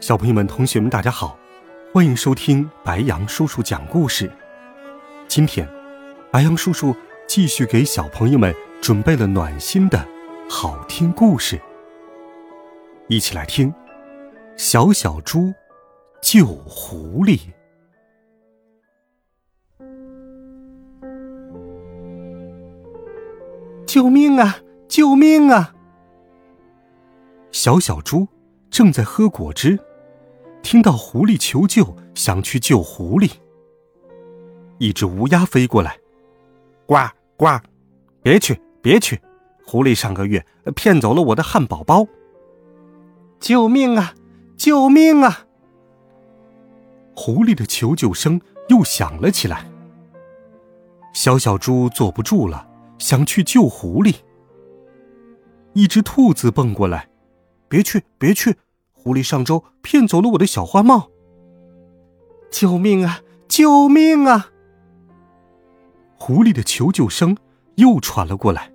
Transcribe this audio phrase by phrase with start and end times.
[0.00, 1.38] 小朋友们、同学们，大家好，
[1.92, 4.32] 欢迎收听白羊叔叔讲故事。
[5.28, 5.68] 今天，
[6.32, 6.96] 白羊叔叔
[7.28, 10.02] 继续给小朋友们准备了暖心的
[10.48, 11.60] 好听故事，
[13.08, 13.70] 一起来听
[14.56, 15.52] 《小小猪
[16.22, 17.38] 救狐狸》。
[23.86, 24.60] 救命啊！
[24.88, 25.74] 救命啊！
[27.52, 28.26] 小小猪
[28.70, 29.78] 正在喝果汁。
[30.62, 33.30] 听到狐狸求救，想去救狐狸。
[34.78, 35.98] 一只乌鸦飞过来，
[36.86, 36.96] 呱
[37.36, 37.46] 呱，
[38.22, 39.20] 别去，别去！
[39.66, 40.44] 狐狸上个月
[40.74, 42.06] 骗走了我的汉堡包。
[43.38, 44.14] 救命啊！
[44.56, 45.46] 救命啊！
[47.14, 49.70] 狐狸的求救声又响了起来。
[51.12, 52.66] 小小猪坐不住了，
[52.98, 54.14] 想去救狐狸。
[55.72, 57.08] 一只兔子蹦过来，
[57.68, 58.56] 别去，别去！
[59.02, 61.08] 狐狸上周骗走了我的小花帽。
[62.50, 63.20] 救命啊！
[63.48, 64.50] 救命啊！
[66.18, 67.34] 狐狸的求救声
[67.76, 68.70] 又传了过来。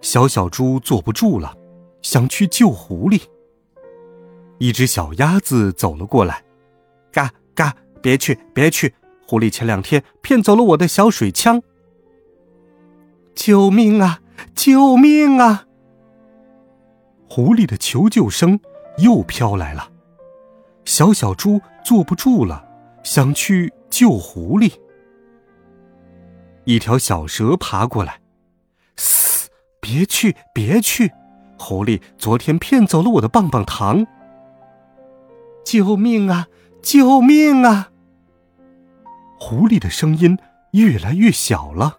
[0.00, 1.56] 小小猪坐不住了，
[2.02, 3.22] 想去救狐狸。
[4.58, 6.42] 一只小鸭子走了过来，
[7.12, 8.94] 嘎嘎，别去，别去！
[9.28, 11.62] 狐狸前两天骗走了我的小水枪。
[13.32, 14.20] 救命啊！
[14.56, 15.66] 救命啊！
[17.28, 18.58] 狐狸的求救声。
[18.98, 19.90] 又飘来了，
[20.84, 22.64] 小小猪坐不住了，
[23.02, 24.72] 想去救狐狸。
[26.64, 28.20] 一条小蛇爬过来，
[28.96, 29.50] 嘶！
[29.80, 31.12] 别去，别去！
[31.58, 34.06] 狐狸昨天骗走了我的棒棒糖。
[35.64, 36.48] 救命啊！
[36.82, 37.90] 救命啊！
[39.38, 40.38] 狐狸的声音
[40.72, 41.98] 越来越小了。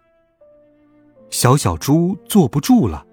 [1.29, 3.05] 小小猪坐不住了，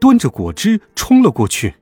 [0.00, 1.74] 端着果汁冲了过去。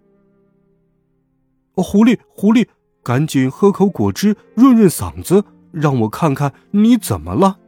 [1.82, 2.68] 狐狸，狐狸，
[3.02, 7.58] 赶紧喝口果汁润润嗓子，让我看看你怎么了。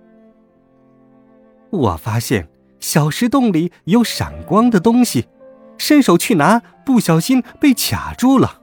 [1.71, 5.27] 我发现小石洞里有闪光的东西，
[5.77, 8.63] 伸手去拿，不小心被卡住了。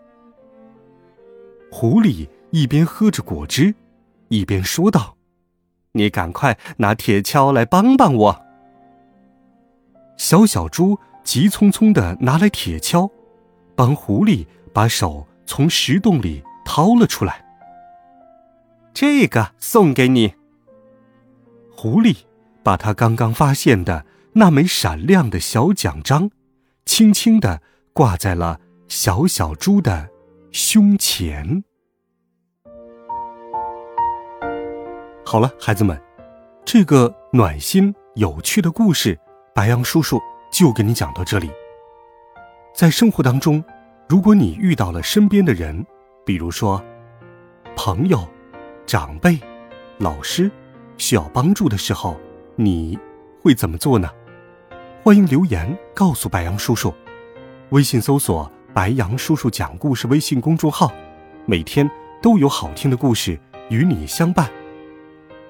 [1.69, 3.75] 狐狸一边喝着果汁，
[4.29, 5.17] 一边说道
[5.93, 8.41] ：“你赶快拿铁锹来帮帮我。”
[10.17, 13.09] 小小猪急匆匆的拿来铁锹，
[13.75, 15.27] 帮狐狸把手。
[15.45, 17.45] 从石洞里掏了出来，
[18.93, 20.33] 这个送给你。
[21.75, 22.17] 狐狸
[22.63, 26.31] 把他刚刚发现的那枚闪亮的小奖章，
[26.85, 27.61] 轻轻的
[27.91, 30.09] 挂在了小小猪的
[30.51, 31.63] 胸前。
[35.25, 36.01] 好了，孩子们，
[36.63, 39.19] 这个暖心有趣的故事，
[39.53, 40.21] 白羊叔叔
[40.51, 41.51] 就给你讲到这里。
[42.73, 43.63] 在生活当中。
[44.07, 45.85] 如果你遇到了身边的人，
[46.25, 46.83] 比如说
[47.75, 48.27] 朋友、
[48.85, 49.39] 长辈、
[49.97, 50.51] 老师，
[50.97, 52.19] 需要帮助的时候，
[52.55, 52.99] 你
[53.41, 54.09] 会怎么做呢？
[55.01, 56.93] 欢迎留言告诉白杨叔叔。
[57.69, 60.93] 微信搜索“白杨叔叔讲故事”微信公众号，
[61.45, 61.89] 每天
[62.21, 64.49] 都有好听的故事与你相伴。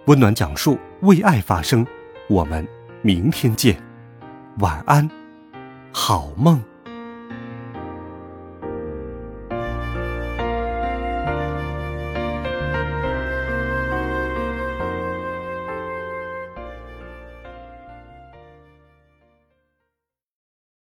[0.06, 1.86] 温暖讲述，为爱发声。
[2.30, 2.66] 我们
[3.02, 3.78] 明天见，
[4.60, 5.10] 晚安，
[5.92, 6.64] 好梦。